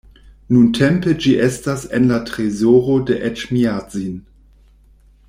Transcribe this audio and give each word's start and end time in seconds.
Nuntempe 0.53 1.13
ĝi 1.25 1.33
estas 1.49 1.85
en 1.99 2.09
la 2.13 2.19
trezoro 2.31 2.97
de 3.11 3.19
Eĉmiadzin. 3.31 4.21